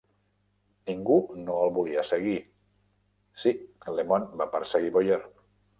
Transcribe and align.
Ningú 0.89 1.17
no 1.43 1.59
el 1.65 1.73
volia 1.77 2.05
seguir... 2.13 2.35
Sí, 3.45 3.55
LeMond 3.99 4.37
va 4.43 4.53
perseguir 4.57 4.95
Boyer. 4.99 5.25